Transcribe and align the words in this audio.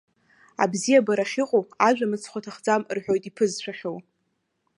Абзиабара 0.63 1.25
ахьыҟоу 1.27 1.63
ажәа 1.87 2.07
мыцхә 2.11 2.37
аҭахӡам 2.39 2.81
рҳәоит 2.95 3.23
иԥызшәахьоу. 3.29 3.97